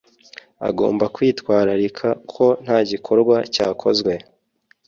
agomba 0.69 1.05
kwitwararika 1.15 2.07
ko 2.33 2.45
ntagikorwa 2.63 3.37
cyakozwe 3.53 4.13